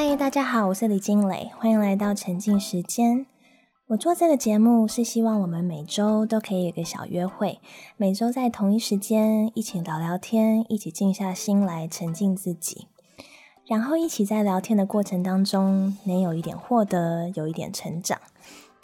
[0.00, 3.26] 嗨，大家好，我是李金磊，欢迎来到沉浸时间。
[3.88, 7.58] 我做这个节目是希望我们每周都可以有个小约会，
[7.96, 12.86] 每周在同一时间一起聊聊天，一起静下心来沉浸自己，
[13.66, 18.20] 然后一起在聊天的过程当中能有一点获得，有一点成长。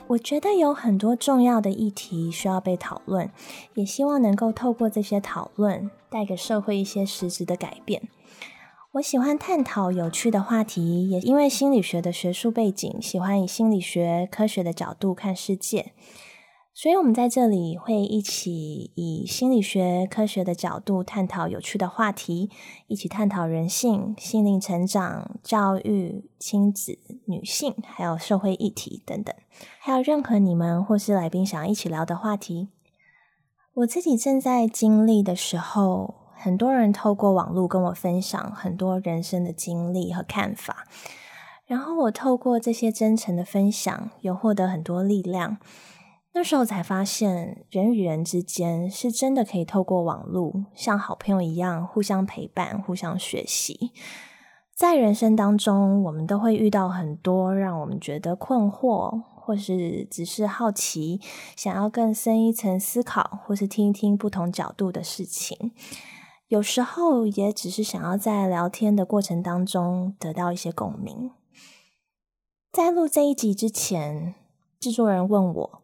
[0.08, 3.30] 我觉得有很多重要的议题需要被讨论，
[3.74, 8.02] 也希望能够透过这些讨论，带给社会一些实质的改变。
[8.94, 15.92] 我喜欢探讨有趣的话题，也因为心理学的学术背景，喜欢以心理学科学的角度看世界。
[16.72, 22.50] 所以，我们在这里会一起以心理学科学的角度探讨有趣的话题，
[22.86, 29.34] 一起探讨人性、心灵成长、教育、亲子、女性，还有社会议题等等，
[29.80, 32.68] 还有任何你们或是来宾想要一起聊的话题。
[33.74, 36.22] 我自己正在经历的时候。
[36.36, 40.86] 很多人透过网络跟我分享很多人生的经历和看法，
[41.66, 45.58] 然后我透过这些真诚的分享，有获得很多力量。
[46.36, 53.92] 那时候才发现，人与人之间是真的可以透过网络，像好朋友一样互相陪伴、互相学习。
[54.74, 61.20] 在人生当中，我们都会遇到很多让我们觉得困惑，或是只是好奇，
[61.54, 65.70] 想要更深一层思考，或是听一听不同角度的事情。
[66.48, 71.30] 有时候也只是想要在聊天的过程当中得到一些共鸣。
[72.70, 74.34] 在录这一集之前，
[74.78, 75.82] 制作人问我：“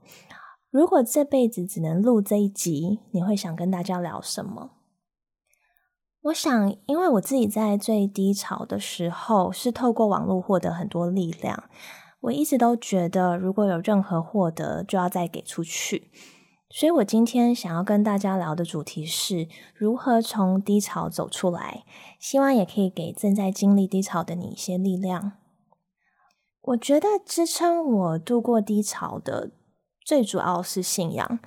[0.70, 4.72] 如果这辈子只能录这一集，你会想跟大家聊什么？”
[6.24, 11.64] 我想，因为我自己在最低潮的时候是透过网络获得很多力量，
[12.20, 16.10] 我一直都觉得，如果有任何获得，就要再给出去。
[16.72, 21.82] 所以我今天想要跟大家聊的主题是如何从低潮走出来，
[22.20, 25.32] 希望也可以给正在经历低潮的你一些力量。
[26.62, 29.50] 我觉得支撑我度过低潮的
[30.04, 31.40] 最主要是信仰，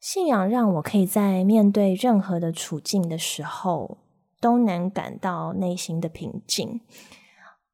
[0.00, 3.98] 信仰让我可以在面对任何的处境的时候
[4.40, 6.80] 都能感到内心的平静。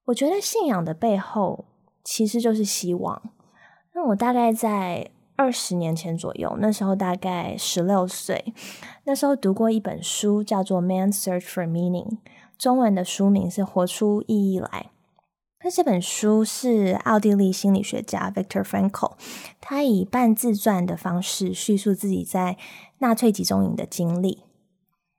[0.04, 1.64] 我觉得信仰的背后
[2.04, 3.32] 其实就是希望。
[3.94, 5.10] 那我大概在。
[5.36, 8.52] 二十年前左右，那时候大概十六岁，
[9.04, 12.10] 那时候读过一本书，叫做《Man Search for Meaning》，
[12.58, 14.68] 中文的书名是《活出意义来》。
[15.64, 19.12] 那这本书是奥地利心理学家 Victor Frankl，
[19.60, 22.58] 他以半自传的方式叙述自己在
[22.98, 24.42] 纳粹集中营的经历。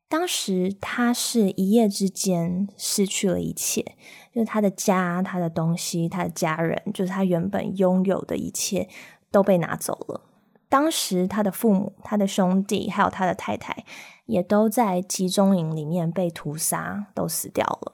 [0.09, 3.95] 当时他是一夜之间失去了一切，
[4.33, 8.87] 就是他的家、他的东西、他的家人，就是他原本拥有的一切。
[9.33, 10.21] 都被拿走了。
[10.69, 13.83] 当时他的父母、他的兄弟还有他的太太，
[14.27, 17.93] 也都在集中营里面被屠杀，都死掉了。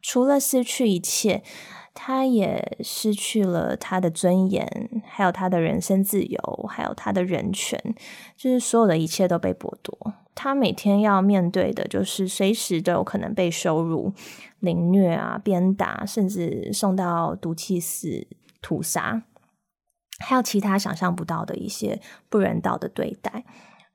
[0.00, 1.42] 除了失去一切，
[1.92, 7.78] 他也失去了他的尊严，还有他的人身自由，还有他的人权，
[8.36, 10.14] 就是所有的一切都被剥夺。
[10.34, 14.10] 他每天要面对的就是随时都有可能被羞辱、
[14.60, 18.26] 凌虐啊、鞭打，甚至送到毒气室
[18.62, 19.22] 屠杀。
[20.20, 23.44] 还有其他想象不到的一些不人道的对待，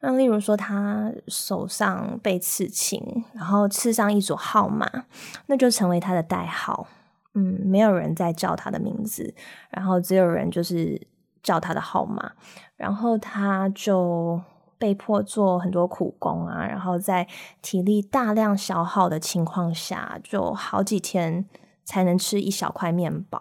[0.01, 5.05] 那例如说他手上被刺青，然后刺上一组号码，
[5.45, 6.87] 那就成为他的代号。
[7.35, 9.33] 嗯，没有人在叫他的名字，
[9.69, 11.01] 然后只有人就是
[11.43, 12.31] 叫他的号码，
[12.75, 14.41] 然后他就
[14.77, 17.27] 被迫做很多苦工啊，然后在
[17.61, 21.45] 体力大量消耗的情况下，就好几天。
[21.85, 23.39] 才能吃一小块面包。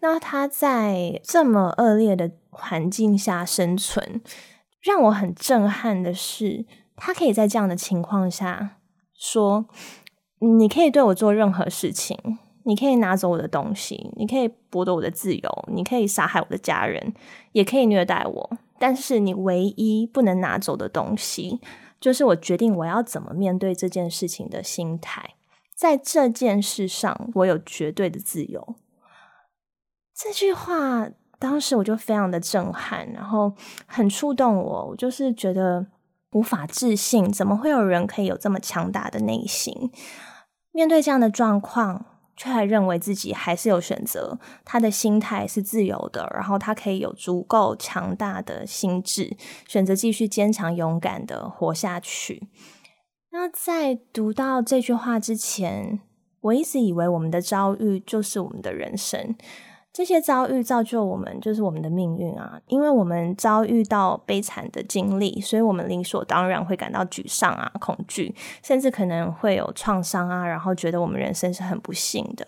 [0.00, 4.20] 那他在这么恶劣的环境下生存，
[4.82, 6.64] 让我很震撼的是，
[6.96, 8.78] 他可以在这样的情况下
[9.14, 9.66] 说
[10.40, 12.18] ：“你可以对我做任何事情，
[12.64, 17.14] 你可以拿走我的东西，你可以剥夺我的自由，你可以杀害我的家人，
[17.52, 18.58] 也可以虐待我。
[18.78, 21.60] 但是你唯一不能拿走的东西，
[22.00, 25.30] 就是我决定我要怎么面对这件事情的心态。”
[25.76, 28.76] 在这件事上，我有绝对的自由。
[30.14, 33.52] 这句话当时我就非常的震撼，然后
[33.86, 34.86] 很触动我。
[34.86, 35.86] 我就是觉得
[36.32, 39.92] 无法置信，怎么会有人可以有这么强大的内心？
[40.72, 44.38] 面对这样的状况，却还认为自己还是有选择。
[44.64, 49.36] 他的心态是自由的，然后他可以有足够强大的心智，
[49.68, 52.48] 选择继续坚强勇敢的活下去。
[53.30, 56.00] 那在读到这句话之前，
[56.40, 59.36] 我一直以为我们的遭遇就是我们的人生，
[59.92, 62.60] 这些遭遇造就我们就是我们的命运啊！
[62.66, 72.46] 因为我们遭遇到悲惨的经历，所以我们理所当然会感到沮丧啊、恐惧，甚至可能会有创伤啊，然后觉得我们人生是很不幸的。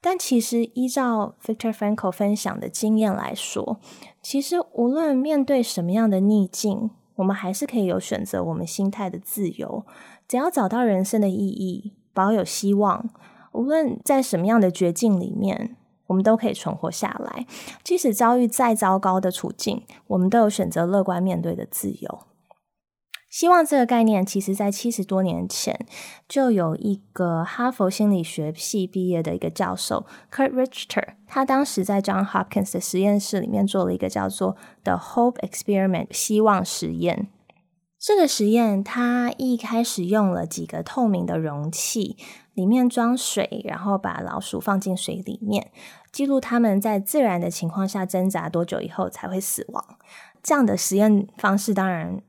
[0.00, 3.78] 但其实依照 Victor Frankl 分享的经验来说，
[4.20, 9.86] 其实无论面对什么样的逆境，我们还是可以有选择我们心态的自由。
[10.32, 13.10] 只要找到人生的意义，保有希望，
[13.52, 15.76] 无论在什么样的绝境里面，
[16.06, 17.44] 我们都可以存活下来。
[17.84, 22.20] 即使遭遇再糟糕的处境，我们都有选择乐观面对的自由。
[23.28, 25.86] 希望这个概念，其实在七十多年前
[26.26, 37.28] 就有一个哈佛心理学系毕业的一个教授 Kurt Richter，他当时在 John Hopkins 的实验室里面做了一个叫做 The Hope Experiment 希望实验。
[38.04, 42.16] 这个实验，他一开始用了几个透明的容器，
[42.52, 45.70] 里面装水，然后把老鼠放进水里面，
[46.10, 49.84] 记录他们在自然的情况下挣扎多久以后才会死亡。
[50.42, 52.20] 这样的实验方式，当然。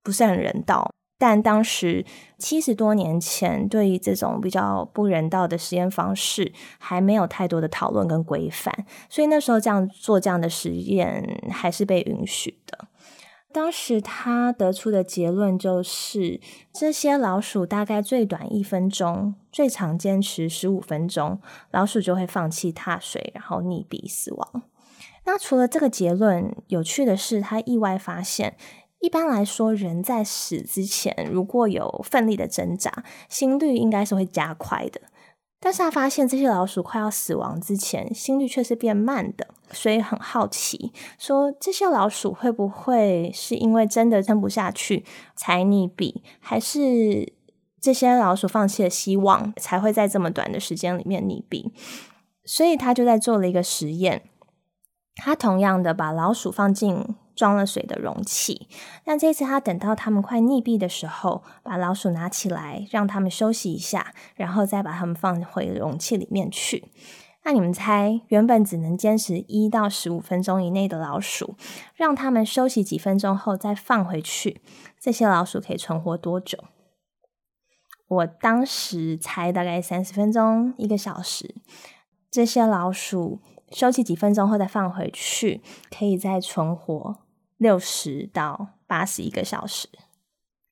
[0.00, 2.06] 不是很人道，但当时
[2.38, 12.87] 七十多年前，对于这种比较不人道的实验方式，还没有太多的讨论跟规范，所以那时候这样做这样的实验还是被允许的。
[13.52, 16.40] 当时他得出的结论就是，
[16.72, 21.40] 这些老鼠大概最短一分钟，最长坚持十五分钟，
[21.70, 24.62] 老鼠就会放弃踏水，然后溺毙死亡。
[25.24, 28.56] 那除了这个结论，有趣的是，他意外发现。
[29.00, 35.00] 一般来说，人在死之前，如果有奋力的挣扎，心率应该是会加快的。
[35.60, 47.32] 但是他发现这些老鼠快要死亡之前，心率却是变慢的，所以很好奇，说这些老鼠会不会是因为真的撑不下去才溺毙，还是
[47.80, 51.72] 这些老鼠放弃了希望，才会在这么短的时间里面溺毙？
[52.44, 54.22] 所以他就在做了一个实验，
[55.16, 57.16] 他同样的把老鼠放进。
[57.38, 58.68] 装了水的容器，
[59.04, 66.90] 那这次他等到他们快溺毙的时候，把老鼠拿起来，让他们休息一下，然后再把它们放回容器里面去。
[67.44, 71.54] 那你们猜，原本只能坚持一到十五分钟以内的老鼠，
[71.94, 74.60] 让他们休息几分钟后再放回去，
[75.00, 76.58] 这些老鼠可以存活多久？
[78.08, 81.54] 我当时猜大概三十分钟，一个小时。
[82.30, 83.38] 这些老鼠
[83.70, 85.62] 休息几分钟后再放回去，
[85.96, 87.27] 可以再存活。
[87.58, 89.88] 六十到八十一个小时，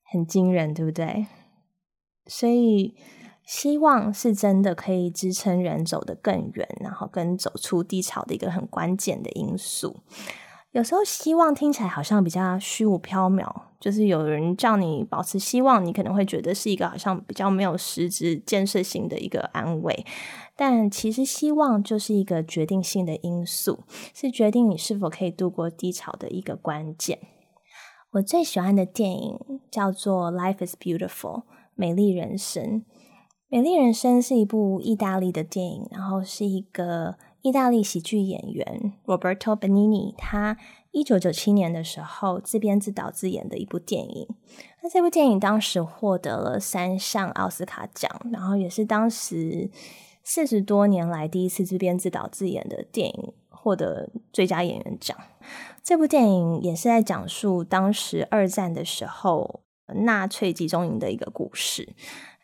[0.02, 1.26] 很惊人，对不对？
[2.26, 2.96] 所以，
[3.44, 10.00] 希望是真的可以支撑人走得更远，然后跟走出低潮的一个很关键的因素。
[10.76, 13.50] 有时候，希望听起来好像比较虚无缥缈，
[13.80, 20.04] 就是有人叫你保持希望，你可能会觉得是一个好像比较没有实质建设性的一个安慰。
[20.54, 27.20] 但其实，希望就是一个决定性的因素，是决定你是否可以度过低潮的一个关键。
[28.10, 29.38] 我最喜欢的电影
[29.70, 31.40] 叫做《Life Is Beautiful》
[31.74, 32.84] 美丽人生。
[33.48, 40.56] 美丽人生是一部意大利的电影，然后是一个意大利喜剧演员 Roberto Benini，他
[40.90, 44.26] 一九九七年的时候自编自导自演的一部电影。
[44.82, 49.70] 那这部电影当时获得了三项奥斯卡奖，然后也是当时。
[50.28, 55.16] 四十多年来第一次自编自导自演的电影获得最佳演员奖。
[55.84, 61.94] 这部电影也是在讲述当时二战的时候纳粹集中营的一个故事。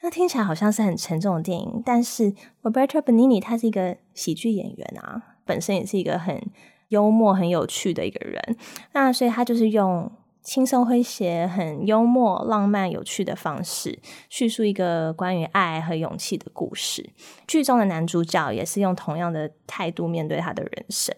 [0.03, 6.43] 那听起来好像是很沉重的电影，但是 Roberto Benigni 他是一个喜剧演员啊，本身也是一个很
[6.89, 8.57] 幽默、很有趣的一个人。
[8.93, 10.11] 那所以他就是用。
[10.45, 13.97] 轻松诙谐、很幽默、浪漫、有趣的方式
[14.29, 17.11] 叙述一个关于爱和勇气的故事。
[17.47, 21.15] 剧中的男主角也是用同样的态度面对他的人生。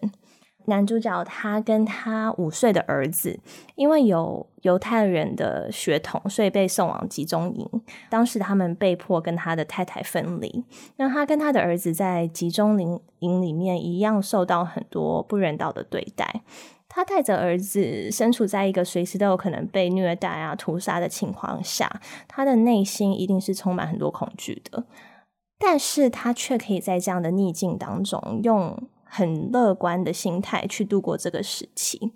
[0.67, 3.39] 男主角他跟他五岁的儿子，
[3.75, 7.69] 因为有犹太人的血统，所以被送往集中营。
[8.09, 10.63] 当时他们被迫跟他的太太分离。
[10.97, 16.41] 那他跟他的儿子在集中营营里面一样受到很多不人道的对待。
[16.87, 24.85] 他带着儿子身处在一个随时都有可能被虐待啊、屠杀的情况下，他的内心一定是充满很多恐惧的。
[25.57, 28.77] 但是他却可以在这样的逆境当中，用
[29.15, 32.11] 很乐观的心态去度过这个时期。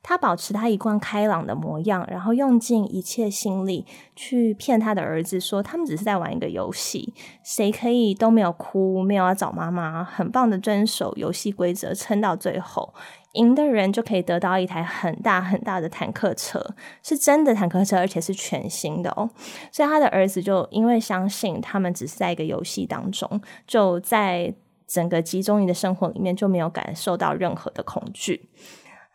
[0.00, 3.84] 他保持他一贯开朗的模样，然后用尽一切心力
[4.16, 7.12] 去骗他的儿子说，他们只是在玩一个游戏，
[7.42, 12.94] 谁可以都没有哭，没有要找妈妈，很棒的遵守游戏规则，撑到最后。
[13.32, 19.28] 赢的人就可以得到一台很大很大的坦克车，是真的坦克车，而且是全新的哦。
[19.70, 23.28] 所以他的儿子就因为相信他们只是在一个游戏当中，
[23.66, 24.54] 就在
[24.88, 28.48] 整个集中营的生活里面就没有感受到任何的恐惧。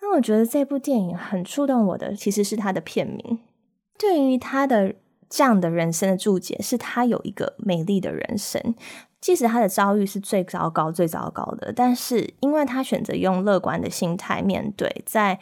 [0.01, 3.39] 那我觉得这部电影很触动我的，其实是他的片名。
[3.97, 4.95] 对于他的
[5.27, 8.75] 这样的人生的注解，是他有一个美丽的人生。
[9.19, 15.39] 即使他的遭遇是最糟糕、最糟糕的，但是因为他选择用乐观的心态面对，在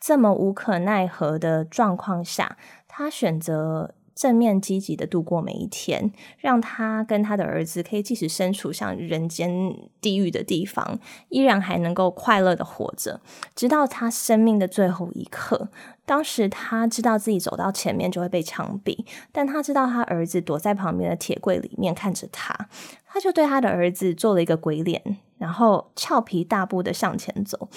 [0.00, 2.56] 这么无可奈何的状况下，
[2.88, 3.94] 他选择。
[4.14, 13.20] 正面积极的度过每一天，让他跟他的儿子可以即使身处像人间地狱的地方，依然还能够快乐的活着，
[13.54, 15.68] 直到他生命的最后一刻。
[16.06, 22.68] 当时他知道自己走到前面就会被枪毙，但他知道他儿子躲在旁边的铁柜里面看着他，
[23.06, 27.68] 他就对他的儿子做了一个鬼脸，然后俏皮大步的向前走。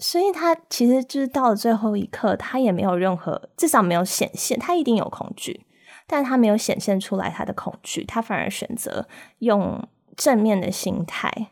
[0.00, 4.58] 所以他其实就是到了最后一刻，他也没有任何，至少没有显现。
[4.58, 5.66] 他一定有恐惧，
[6.06, 9.06] 但他没有显现出来他的恐惧，他反而选择
[9.40, 11.48] 用正面的心态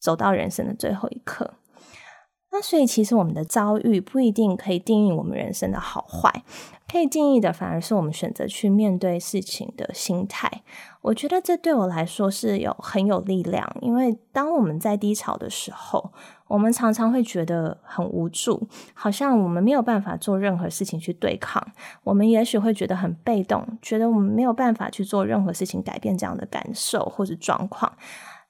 [0.00, 1.54] 走到人生的最后一刻。
[2.50, 6.42] 那所以，其实我们的遭遇不一定可以定义我们人生的好坏，
[6.90, 10.62] 可以定义的反而是我们选择去面对事情的心态。
[11.02, 16.10] 我觉得这对我来说是有很有力量，因为当我们在低潮的时候，
[16.48, 21.62] 我们常常会觉得很无助，好像我们没有办法做任何事情去对抗。
[22.02, 27.92] 我们也许会觉得很被动，觉得我们没有办法去做任何事情改变这样的感受或者状况。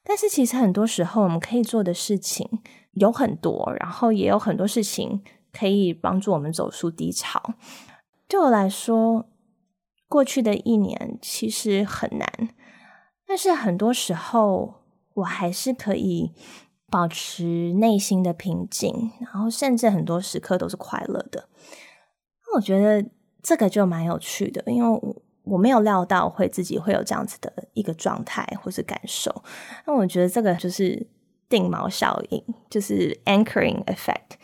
[0.05, 2.49] 但是，其实很多时候我们可以做的事情。
[2.93, 5.21] 有很多，然后也有很多事情
[5.53, 7.53] 可以帮助我们走出低潮。
[8.27, 9.29] 对我来说，
[10.07, 12.49] 过去的一年其实很难，
[13.25, 14.81] 但是很多时候
[15.13, 16.33] 我还是可以
[16.89, 21.47] 保持内心的平静，然后甚至很多时刻都是快乐的。
[22.45, 23.07] 那我觉得
[23.43, 29.43] 这个就蛮有趣的，因为我没有料到会自己会有这样子的一个状态或是感受。
[29.85, 31.07] 那我觉得这个就是。
[31.49, 34.37] 定锚效应就是 anchoring effect。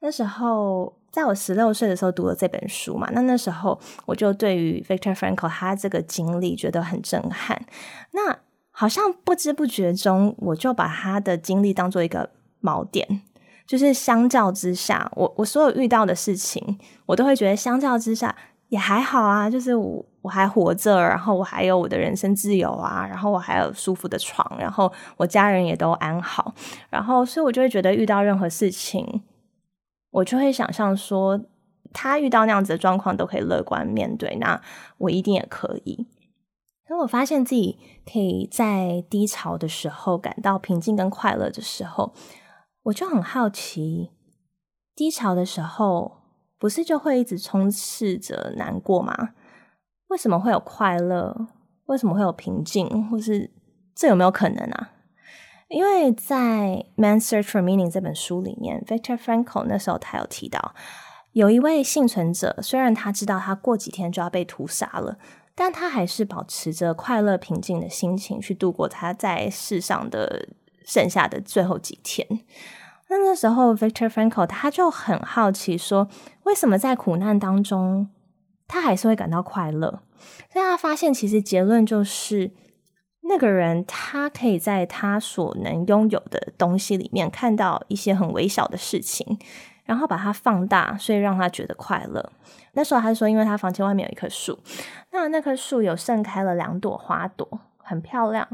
[0.00, 7.66] 那时候，在我十六岁的时候读了这本书嘛，那那时候我就对于 Victor Frankl 他这个经历觉得很震撼。
[8.12, 8.38] 那
[8.70, 12.30] 好像不知不觉中，我就把他的经历当做一个
[12.62, 13.22] 锚点，
[13.66, 18.36] 就是相较之下，我我所有遇到的事情，我都会觉得相较之下
[18.68, 20.04] 也还好啊，就是我。
[20.22, 26.54] 我还活着，然后我还有我的人生自由啊，然后我还有舒服的床，然后我家人也都安好，
[26.90, 29.22] 然后所以我就会觉得遇到任何事情，
[30.10, 31.40] 我就会想象说，
[31.92, 34.60] 他遇到那样子的状况都可以乐观面对，那
[34.98, 36.06] 我一定也可以。
[36.86, 42.12] 当我发现自己可以在低潮的时候感到平静跟快乐的时候，
[42.82, 44.10] 我就很好奇，
[44.94, 46.18] 低潮的时候
[46.58, 49.30] 不是就会一直充斥着难过吗？
[50.10, 51.48] 为什么会有快乐？
[51.86, 53.08] 为什么会有平静？
[53.08, 53.50] 或是
[53.94, 54.90] 这有没有可能啊？
[55.68, 56.36] 因为在
[56.96, 60.74] 《Man Search for Meaning》这本书里面，Victor Frankl 那时候他有提到，
[61.32, 65.16] 有一位幸存者，虽然他知道他过几天就要被屠杀了，
[65.54, 70.48] 但他还是保持着快乐平静的心情去度过他在世上的
[70.84, 72.26] 剩下的最后几天。
[73.08, 76.08] 那那时候，Victor Frankl 他就很好奇，说
[76.42, 78.08] 为什么在苦难当中？
[78.70, 80.00] 他还是会感到快乐，
[80.52, 82.52] 所以他发现其实结论就是，
[83.22, 89.38] 那个人他可以在他所能拥有的东西里面看到一些很微小的事情，
[89.84, 92.32] 然后把它放大，所以让他觉得快乐。
[92.74, 94.56] 那时候他说，因为他房间外面有一棵树，
[95.10, 97.60] 那那棵树有盛开了两朵花朵。
[97.82, 98.46] 很漂亮，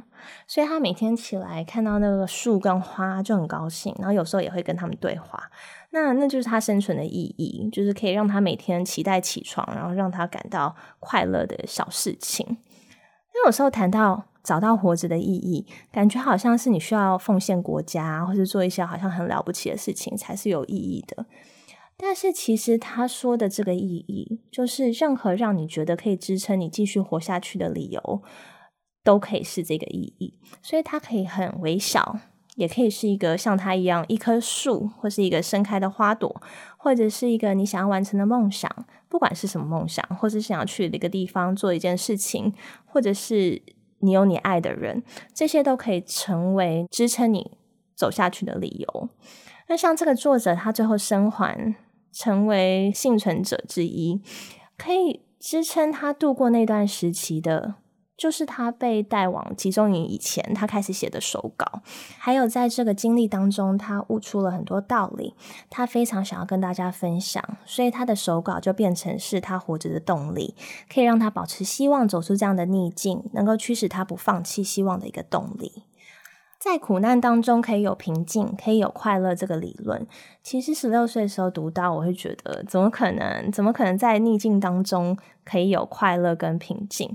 [0.46, 5.50] 所以他每天起来看到那个树跟花就很高兴，然后有时候也会跟他们对话。
[5.96, 12.46] 那那就是他生存的意义，就是可以让他每天期待起床，然后让他感到快乐的小事情。
[12.46, 21.24] 因为有时候谈到找到活着的意义，感觉好像是你需要奉献国家，或者做一些好像很了不起的事情才是有意义的。
[21.96, 28.22] 但是其实他说的这个意义，就是任何让你觉得可以支撑你继续活下去的理由。
[29.02, 32.18] 都可以是这个意义，所以它可以很微小，
[32.56, 36.42] 也可以是一个像它一样一棵树，或是一个盛开的花朵，
[36.76, 38.70] 或者是一个你想要完成的梦想，
[39.08, 42.52] 不管是什么梦想，或是想要去的一个地方做一件事情，
[42.84, 43.62] 或者是
[44.00, 47.52] 你有你爱的人，这些都可以成为支撑你
[47.94, 49.08] 走下去的理由。
[49.68, 51.74] 那像这个作者，他最后生还
[52.12, 54.20] 成为幸存者之一，
[54.78, 57.74] 可以支撑他度过那段时期的。
[58.16, 61.82] 就是他被带往集中营以前，他开始写的手稿，
[62.18, 65.34] 还有在这个经历当中，他悟出了很多道理，
[65.68, 70.54] 他非常想要跟大家分享，所以他的手稿就变成是他活着的动力，
[70.92, 75.84] 可以让他保持希望，走出这样的逆境，能够驱使他不放弃希望的一个动力。
[76.58, 80.04] 在苦难当中可以有平静，可以有快乐，这个理论，
[80.42, 83.52] 其实十六岁的时候读到，我会觉得怎么可能？
[83.52, 87.14] 怎么可能在逆境当中可以有快乐跟平静？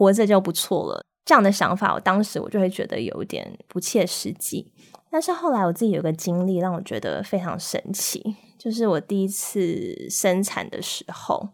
[0.00, 4.72] 活着就不错了，这样的想法，我当时我就会觉得有点不切实际。
[5.10, 11.50] 但是后来我自己有个经历，让我觉得非常神奇，就是我第一次生产的时候，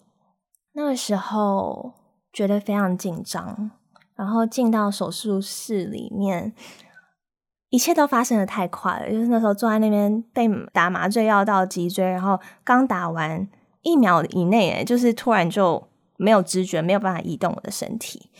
[0.74, 1.92] 那个时候
[2.32, 3.72] 觉得非常紧张，
[4.14, 6.54] 然后进到手术室里面，
[7.70, 9.10] 一切都发生的太快了。
[9.10, 13.48] 就是那时候坐在那边被打麻醉药到脊椎，然后刚打完
[13.82, 18.30] 一秒以内，就是突然就没有知觉，没有办法移动我的身体。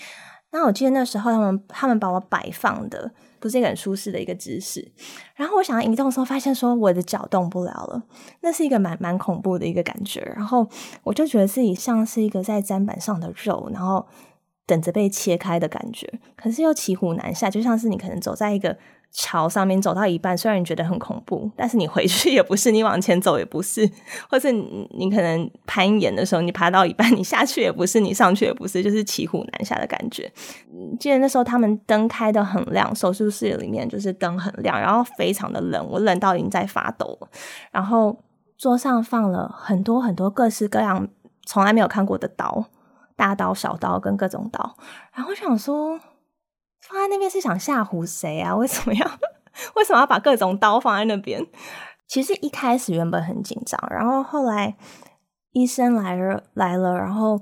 [0.50, 4.90] 那我记得那时候他们他们把我摆放的不是一个很舒适的一个姿势，
[5.35, 8.02] 然后我想要移动的时候，发现说我的脚动不了了，
[8.40, 10.21] 那是一个蛮蛮恐怖的一个感觉。
[10.35, 10.66] 然后
[11.02, 14.06] 我就觉得自己像是一个在砧板上的肉，然后
[14.66, 18.76] 等着被切开的感觉，可是又骑虎难下，就像是你可能走在一个。
[19.12, 23.88] 桥上面走到一半，虽然你觉得很恐怖，但是你回去也不是，你往前走也不是，
[24.28, 30.30] 或是你可能攀岩的时候，你爬到一半，你下去也不是，你上去也不是，就是骑虎难下的感觉。
[31.00, 37.18] 记得那时候他们灯开的很亮，手术室里面就是灯很亮，然后非常的冷，我冷到已经在发抖。
[37.70, 38.18] 然后
[38.58, 41.08] 桌上放了很多很多各式各样
[41.46, 42.66] 从来没有看过的刀，
[43.16, 44.76] 大刀、小刀跟各种刀。
[45.12, 45.99] 然后我想说。
[46.78, 48.54] 放在那边是想吓唬谁啊？
[48.54, 49.04] 为什么要
[49.75, 51.44] 为什么要把各种刀放在那边？
[52.06, 54.76] 其实一开始原本很紧张，然后后来
[55.50, 57.40] 医生来了来了，然后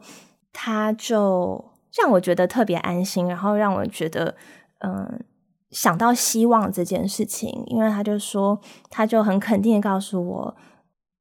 [0.50, 1.62] 他就
[2.00, 4.34] 让我觉得特别安心，然后让我觉得
[4.78, 5.22] 嗯
[5.70, 10.56] 想到希望这件事情，因为他就说他就很肯定的告诉我，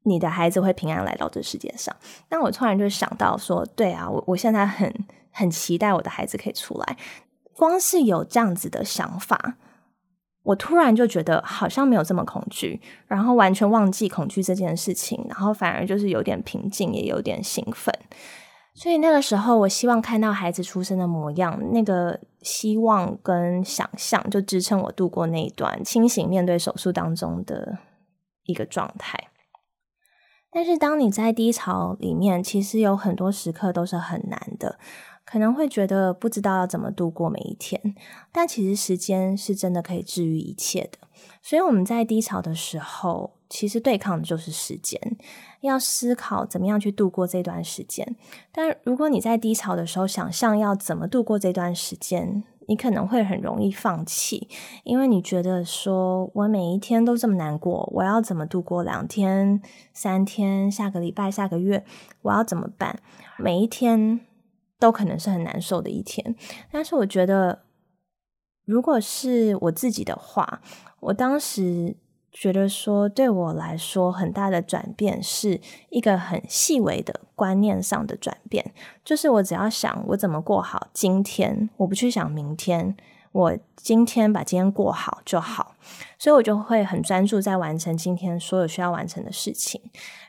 [0.03, 1.95] 你的孩子会平安来到这世界上。
[2.29, 4.93] 那我突然就想到说，对啊，我我现在很
[5.31, 6.97] 很期待我的孩子可以出来。
[7.55, 9.55] 光是有这样子的想法，
[10.41, 17.93] 我突然就觉得好像没有这么恐惧，然后完全忘记恐惧这件事情，然后反而就是有点平静，也有点兴奋。
[18.75, 27.77] 所以那个时候，我希望看到孩子出生的模样，那个希望跟想象，就支撑我度过那一段清醒面对手术当中的
[28.45, 29.15] 一个状态。
[30.53, 34.77] 但是，当你在低潮里面，其实有很多时刻都是很难的。
[35.25, 37.95] 可能会觉得不知道要怎么度过每一天，
[38.31, 41.07] 但其实时间是真的可以治愈一切的。
[41.41, 44.99] 所以我们在低潮的时候，其实对抗的就是时间，
[45.61, 48.15] 要思考怎么样去度过这段时间。
[48.51, 54.47] 但如果你在低潮的时候想象要怎么度过这段时间，你可能会很容易放弃，
[54.83, 59.61] 因为你觉得说我每一天都这么难过，我要怎么度过两天、
[59.93, 61.85] 三天、下个礼拜、下个月，
[62.21, 62.99] 我要怎么办？
[63.37, 64.21] 每一天。
[64.79, 66.35] 都可能是很难受的一天，
[66.69, 67.61] 但是我觉得，
[68.65, 70.61] 如果是我自己的话，
[70.99, 71.95] 我当时
[72.33, 78.73] 觉得说，对我来说很大的转变是一个很细微的观念上的转变，
[79.05, 82.97] 就是我只要想我怎么过好今天，我不去想明天，
[83.31, 85.75] 我今天把今天过好就好，
[86.17, 89.79] 所以我就会很专注在完成今天所有需要完成的事情。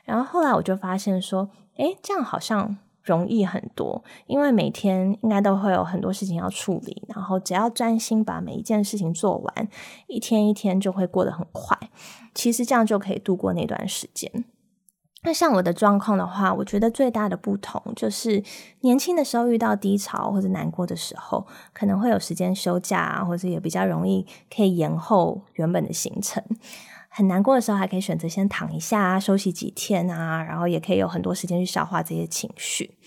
[0.03, 2.77] 然后后来我就发现说，诶，这样好像。
[3.05, 9.67] 容易很多，因为每天应该都会有很多事情要处理，然后只要专心把每一件事情做完，
[10.07, 11.77] 一天一天就会过得很快。
[12.33, 14.43] 其实这样就可以度过那段时间。
[15.23, 18.43] 那像我的状况的话，我觉得最大的不同就是
[18.81, 26.43] 年轻的时候遇到低潮或者难过的时候，可能会有时间休假，或者也比较容易可以延后原本的行程。
[27.17, 32.97] 很难过的时候，还可以选择先躺一下啊，休息几天啊，然后也可以有很多时间去消化这些情绪。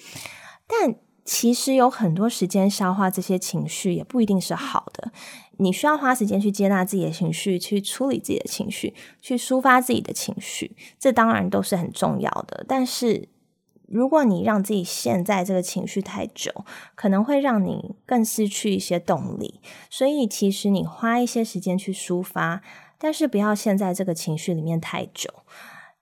[0.67, 0.95] 但
[1.27, 5.13] 其实有很多时间消化这些情绪，也不一定是好的。
[5.59, 12.65] 你需要花时间去接纳自己的情绪，去处理自己的情绪，去抒发自己的情绪，这当然都是很重要的。
[12.67, 13.29] 但是，
[13.87, 19.61] 如果你让自己陷在这个情绪太久，可能会让你更失去一些动力。
[19.91, 22.63] 所以，其实你花一些时间去抒发。
[22.99, 25.31] 但是不要陷在这个情绪里面太久。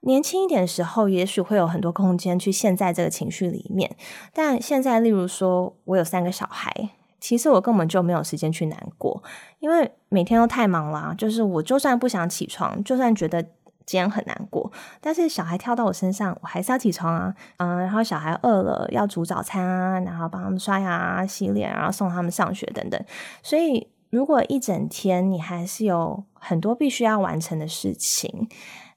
[0.01, 3.97] 年轻一点的时候，也许会有很多空间去陷在这个情绪里面。
[4.33, 9.21] 但现在，例如说我有三个小孩，其实我根本就没有时间去难过，
[9.59, 11.13] 因为每天都太忙了。
[11.19, 17.35] 就是我就算不想起床，就算觉得今天很难过，但是小孩跳到我身上，我还是要起床啊。
[17.57, 23.05] 嗯，然后小孩饿了要煮早餐啊，然后帮他们刷牙、洗脸，然后送他们上学等等。
[23.43, 23.89] 所以。
[24.11, 28.49] 如果一整天你还是有很多必须要完成的事情，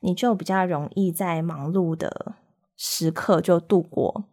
[0.01, 2.35] 你就比较容易在忙碌的
[2.77, 4.25] 时刻就度过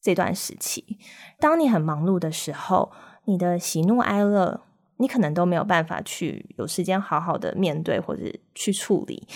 [0.00, 0.98] 这段时期。
[1.38, 2.90] 当你很忙碌的时候，
[3.26, 4.62] 你的喜怒哀乐，
[4.96, 8.22] 你可能都没有办法去有时间好好的面对或者
[8.54, 9.28] 去处理。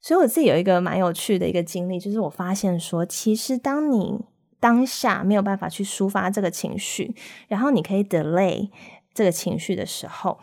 [0.00, 4.20] 所以我自己有一个蛮有趣的一个经历，就是我发现说，其实当你
[4.58, 7.14] 当下没有办法去抒发这个情绪，
[7.48, 8.70] 然后你可以 delay。
[9.16, 10.38] 这个情绪的时候，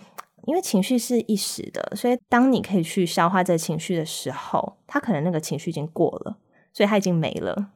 [0.47, 6.37] 因为情绪是一时的，所以当你可以去消化这个情绪的时候，他可能那个情绪已经过了，
[6.73, 7.69] 所以他已经没了。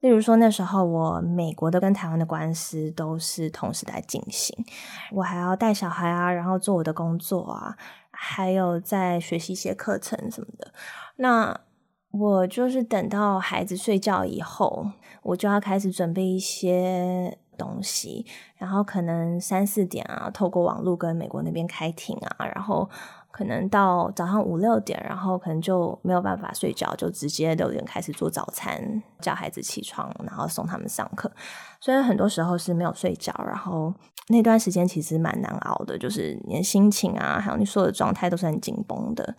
[0.00, 4.54] 例如说，那时候我美国的跟台湾的官司都是同时在进行，
[5.12, 7.76] 我还要带小孩啊，然后做我的工作啊，
[8.10, 10.72] 还有在学习一些课程什么的。
[11.16, 11.58] 那
[12.10, 14.90] 我就是等到孩子睡觉以后，
[15.22, 18.24] 我就要开始准备一些东西，
[18.56, 22.88] 然后可能三四点啊，透过网络跟美国那边开庭啊，然后
[23.30, 31.30] 可能到早上五六点，然后可能就没有办法睡觉，就直接六点开始做早餐，叫孩子起床，然后送他们上课。
[31.80, 33.92] 所以很多时候是没有睡觉，然后
[34.28, 39.34] 那段时间其实蛮难熬的，就是你的心情啊，还有你所有的状态都是很紧绷的。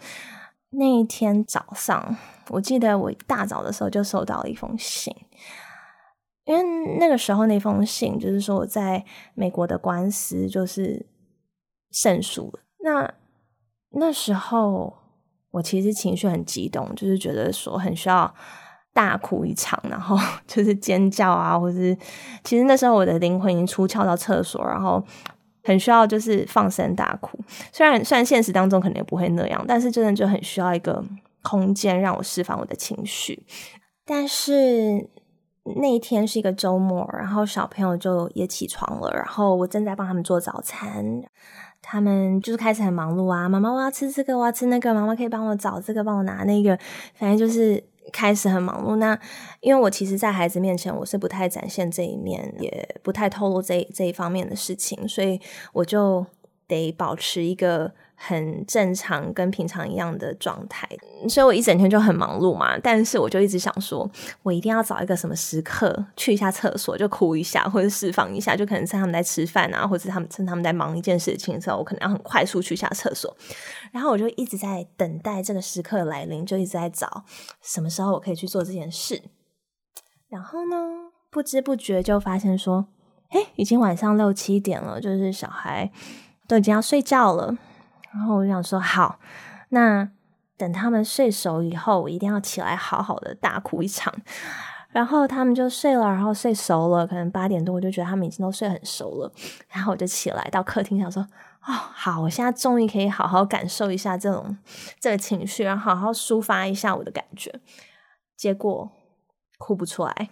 [0.72, 2.18] 那一天早上，
[2.50, 5.16] 我记得我一大早的时候就收到了一封信，
[6.44, 11.08] 因为那个时候那封信就是说我在美国的官司就是
[11.92, 12.60] 胜诉了。
[12.84, 13.14] 那
[13.92, 14.94] 那时候
[15.52, 18.36] 我其实情绪很激动，就是觉得说很需要
[18.94, 21.98] 大哭一场，然后 就是尖叫啊，或是
[22.44, 25.02] 其实那时候我的灵魂已经出窍到厕所，然后。
[25.68, 27.38] 很需要就是放声大哭，
[27.74, 31.04] 虽然虽然现实当中可能也不会那样，但是真的就很需要一个
[31.44, 33.46] 空间让我释放我的情绪。
[34.06, 35.10] 但是
[35.82, 41.22] 那一天是一个周末，然后小朋友就也起床了，然后我正在帮他们做早餐，
[41.82, 46.80] 他们就是开始很忙碌啊，妈妈我要吃这个，我要吃那个，妈妈可以帮我找这个，帮我拿那个，
[47.14, 47.84] 反正就是。
[48.12, 49.20] 开始很忙碌，那
[49.62, 55.40] 因为我其实，在孩子面前，我是不太展现这一面，也不太透露这这一方面的事情，所以
[55.74, 56.26] 我就
[56.68, 57.94] 得保持一个。
[58.20, 60.90] 很正常，跟平常一样的状态，
[61.30, 62.76] 所以我一整天就很忙碌嘛。
[62.80, 64.10] 但是我就一直想说，
[64.42, 73.32] 我一定要找一个什么时刻去一下厕所，就哭一下，或者释放一下，就可能趁他们在吃饭啊，或者他们趁他们在忙一件事情的时候，我可能要很快速去下厕所。
[73.92, 77.24] 然后我就一直在等待这个时刻来临，就一直在找
[77.62, 79.22] 什么时候我可以去做这件事。
[80.28, 82.88] 然后呢，不知不觉就发现说，
[83.30, 85.92] 哎，已经晚上六七点了，就是小孩
[86.48, 87.56] 都已经要睡觉了。
[88.18, 89.20] 然后我想说，好，
[89.70, 90.10] 那
[90.58, 94.12] 等他们睡熟以后，我一定要起来好好的大哭一场。
[94.90, 99.32] 然后他们就睡了，然后睡熟了，可能八点多，我就觉得他们已经都睡很熟了。
[99.70, 104.58] 然后我就起来到客厅，想说，哦，好，我现在终于可以好好感受一下这种
[105.00, 107.54] 这个情绪，然后好好抒发一下我的感觉。
[108.36, 108.90] 结果
[109.60, 110.30] 哭不出来。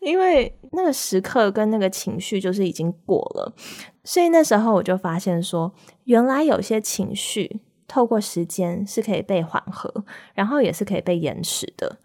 [0.00, 3.54] 因为那个时刻跟那个情绪就是已经过了，
[4.02, 5.72] 所以那时候我就发现说，
[6.04, 11.98] 原来有些情绪透过时间是可以被缓和，然后也是可以被延迟的。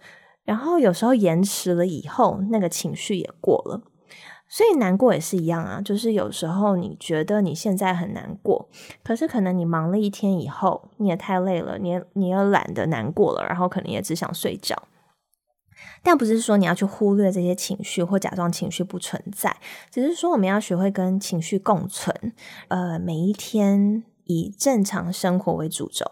[0.46, 3.82] 然后有时候延迟了以后，那个情绪也过了。
[4.52, 8.68] 所以难过也是一样啊，就是有时候你觉得你现在很难过，
[9.04, 14.76] 可是可能你忙了一天以后，你也太累了，你也你也懒得难过了，然后可能也只想睡觉。
[16.04, 19.56] 但不是说你要去忽略这些情绪或假装情绪不存在，
[19.92, 22.34] 只是说我们要学会跟情绪共存。
[22.68, 24.04] 呃，每一天。
[24.30, 26.06] 以正常生活为主轴，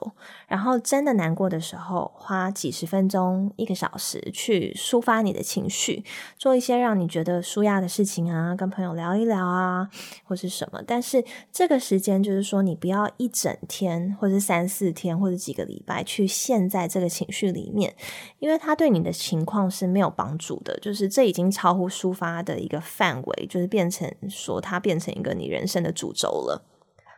[0.48, 6.04] 然后真的难过的时候，花几十分钟、一个小时去抒发你的情绪，
[6.36, 9.88] 做一些让你觉得舒压的事情啊，跟朋友聊一聊啊，
[10.24, 10.82] 或是什么。
[10.88, 17.96] 但是这个时间就是说，你不要一整天，或者三四天，或者几个礼拜去陷在这个情绪里面，
[18.40, 20.76] 因为它对你的情况是没有帮助的。
[20.80, 26.64] 就是这已经超乎抒发的一个范围，就是变成说它变成一个你人生的主轴了。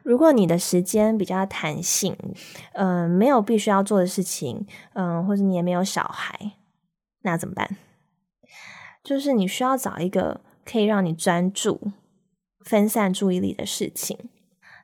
[0.10, 2.17] 如果你的时间比较弹性，
[2.74, 6.54] 嗯，没有必须要做的事情，嗯，或者你也没有小孩，
[7.22, 7.78] 那怎么办？
[9.04, 11.91] 就是你需要找一个可以让你专注、
[12.65, 14.17] 分散注意力的事情。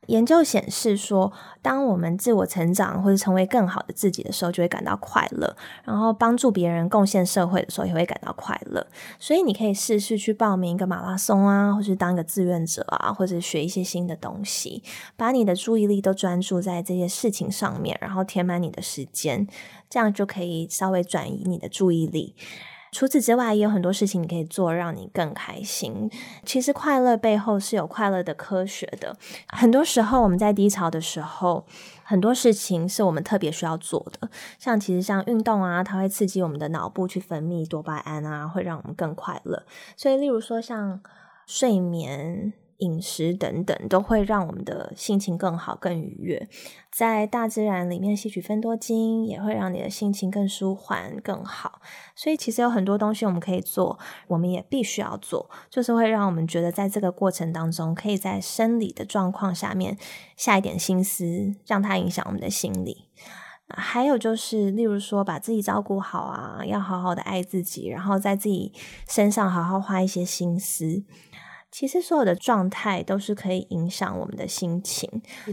[0.08, 5.48] 研究显示说，当我们自我成长或者成为更好的自己的时候，就会感到快乐；
[5.84, 8.86] 然后帮助别人、贡献社会的时候，也会感到快乐。
[9.20, 14.84] 所以，你可以试试去报名一个马拉松啊，或是当一个志愿者啊，或者学一些新的东西，
[15.15, 19.48] 把你的注意力都专注在这些事情上面，然后填满你的时间，
[19.89, 22.36] 这样就可以稍微转移你的注意力。
[22.96, 26.10] 除此之外，也有很多事情你可以做，让你更开心。
[26.46, 29.18] 其实快乐背后是有快乐的科学的。
[29.50, 31.66] 很多时候我们在低潮的时候，
[32.06, 34.30] 很多事情是我们特别需要做的。
[34.58, 39.64] 像其实像运动啊，它会刺激我们的脑部去分泌多巴胺啊，会让我们更快乐。
[39.98, 41.02] 所以，例如说像
[41.46, 42.54] 睡眠。
[42.78, 46.48] 饮食等等，都会让我们的心情更好、更愉悦。
[46.92, 51.82] 在大自然里面吸取分多精，也会让你的心情更舒缓、更好。
[52.16, 59.98] 所以，其实有很多东西我们可以做，我们也必须要做，就是会让我们觉得在这个过程当中，可以在生理的状况下面
[60.36, 63.10] 下一点心思，让它影响我们的心理。
[63.68, 68.72] 还有就是，例如说，把自己照顾好啊，要好好的爱自己，然后在自己
[69.10, 71.04] 身上好好花一些心思。
[71.76, 75.10] 其实所有的状态都是可以影响我们的心情。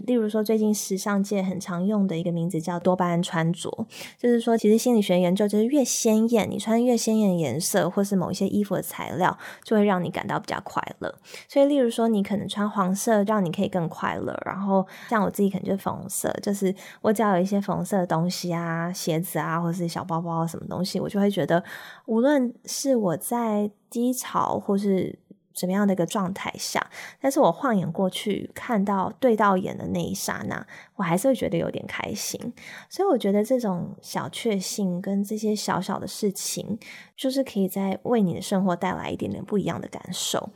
[0.06, 3.68] 例如说，最近时尚界很常用的一个名字叫多巴胺穿着，
[4.16, 11.12] 就是说，其实心理学研究就是越鲜艳，你穿越鲜艳的颜色，或是某一些衣服的材料，就会让你感到比较快乐。
[11.48, 14.40] 所以，例如说，你可能穿黄色，让你可以更快乐。
[14.46, 21.64] 然后，像我自己可能就是粉红色，就是我只要有一些粉红色的东西啊，鞋子啊，或是小包包什么东西，我就会觉得，
[22.06, 25.18] 无论是我在低潮或是。
[25.54, 26.84] 什么样的一个状态下，
[27.20, 32.52] 但是我晃眼过去看到对到眼的那一刹那，我还是会觉得有点开心。
[32.88, 36.78] 所以我觉得这种小确幸跟这些小小的事情，
[37.16, 40.50] 就是可以在为你的生活带来一点点不一样的感受。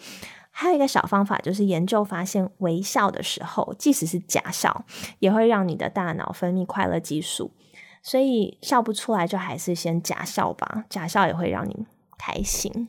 [0.51, 4.87] 还有一个小方法，就是研究发现，微笑的时候，即使是假笑，
[5.19, 7.53] 也会让你的大脑分泌快乐激素。
[8.03, 11.85] 所以笑不出来，就还是先假笑吧，假笑也会让你
[12.17, 12.89] 开心。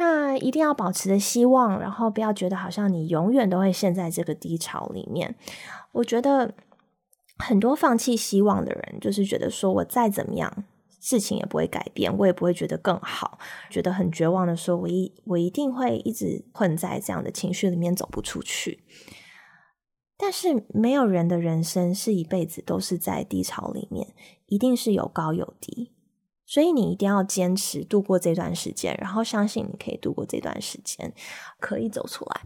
[0.00, 5.36] 那一定要保持着希望，然后不要觉得好像你永远都会陷在这个低潮里面。
[5.92, 6.54] 我觉得
[7.36, 10.64] 很多放弃希望的人，就是觉得说我再怎么样，
[11.02, 18.82] 事情也不会改变，我也不会觉得更好，觉得很绝望的说，我一我一定会一直困在这样的情绪里面走不出去。
[20.16, 24.14] 但是没有人的人生是一辈子都是在低潮里面，
[24.46, 25.92] 一定是有高有低。
[26.50, 31.12] 所以你一定要坚持度过这段时间，然后相信你可以度过这段时间，
[31.60, 32.40] 可以走出来。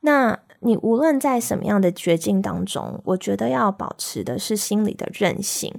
[0.00, 5.74] 那你无论在什么样的绝境当中，我觉得要保持的是心理的韧性。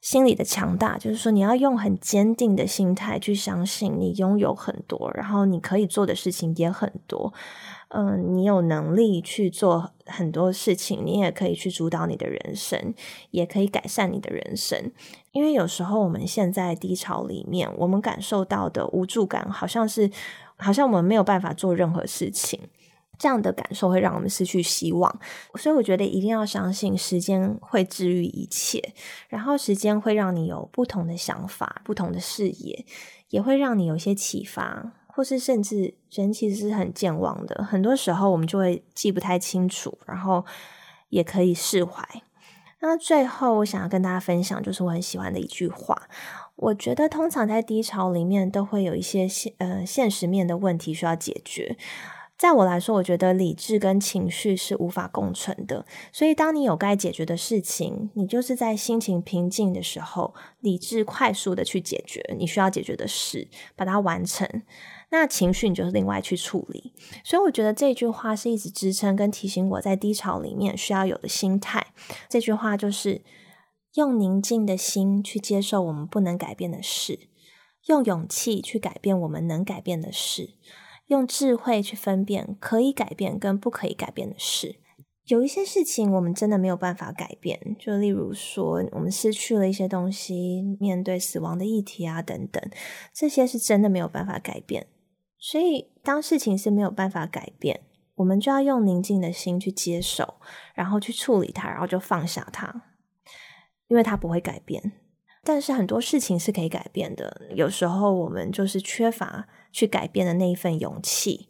[0.00, 7.32] 心理的强大，就是说你要用很坚定的心态去相信你拥有很多，然后你可以做的事情也很多。
[7.88, 12.94] 嗯，你有能力去做很多事情，你也可以去主导你的人生，
[13.32, 14.92] 也可以改善你的人生。
[15.32, 20.08] 因为有时候我们现在低潮里面，我们感受到的无助感，好像是
[20.56, 22.60] 好像我们没有办法做任何事情。
[23.20, 25.20] 这样的感受会让我们失去希望，
[25.56, 28.94] 所以我觉得一定要相信时间会治愈一切，
[29.28, 32.86] 然后时间会让你有不同的想法、不同的视野，
[33.28, 40.46] 也会让你有一些启发，或是甚至人其实是很健忘的，很多时候我们就会记不太清楚，然后
[41.10, 42.02] 也可以释怀。
[42.80, 46.08] 那最后我想要跟大家分享，就是我很喜欢的一句话，
[46.56, 51.76] 我觉得通常在低潮里面都会有一些现呃现实面的问题需要解决。
[52.40, 55.84] 在我来说，我觉得理智跟情绪是无法共存的。
[56.10, 64.48] 所以，当你有该解决的事情，你就是在心情平静的时候，理智快速的去解决你需要解决的事，把它完成。
[65.10, 66.94] 那情绪你就是另外去处理。
[67.22, 71.88] 所以，我觉得这句话是一直支撑跟提醒我在低潮里面需要有的心态。
[72.30, 73.22] 这句话就是
[73.96, 77.28] 用宁静的心去接受我们不能改变的事，
[77.88, 80.54] 用勇气去改变我们能改变的事。
[81.10, 84.76] 用智慧去分辨可以改变跟不可以改变的事，
[85.24, 92.62] 有一些事情我们真的没有办法改变，就例如说我们失去了一些东西，面对死亡的议题啊等等，
[93.12, 94.86] 这些是真的没有办法改变。
[95.36, 97.80] 所以当事情是没有办法改变，
[98.14, 100.34] 我们就要用宁静的心去接受，
[100.74, 102.84] 然后去处理它，然后就放下它，
[103.88, 104.92] 因为它不会改变。
[105.42, 109.46] 但是很多事情是可以改变的，有时候我们就是缺乏。
[109.72, 111.46] 去改变的那一份勇气，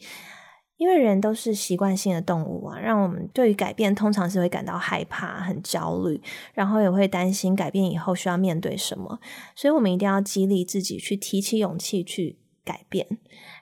[0.76, 6.20] 因为人都是习惯性的动物啊，让我们对于改变通常是会感到害怕、很焦虑，
[6.52, 9.18] 然后也会担心改变以后需要面对什么，
[9.56, 13.08] 所以我们一定要激励自己去提起勇气去改变，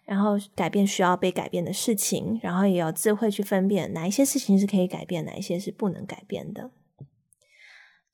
[0.05, 6.73] 然后改变需要被改变的事情，然后也有智慧去分辨哪一些事情是可以改变，哪一些是不能改变的。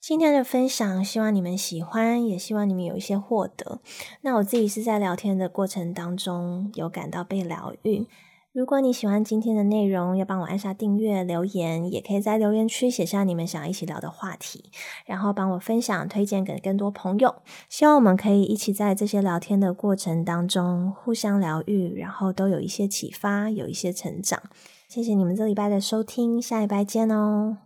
[0.07, 3.79] 今天的分享，希望你们喜欢，也希望你们有一些获得。
[4.21, 8.05] 那我自己是在聊天的过程当中有感到被疗愈。
[8.51, 14.65] 如果你喜欢今天的内容，要帮我按下订阅、留言，也可以在留言区写下你们想一起聊的话题，
[15.07, 17.37] 然后帮我分享、推荐给更多朋友。
[17.67, 24.39] 希望我们可以一起在这些聊天的过程当中互相疗愈，然后都有一些启发，有一些成长。
[24.87, 27.64] 谢谢你们这礼拜的收听，下礼拜见哦。